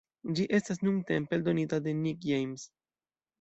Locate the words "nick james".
1.99-2.67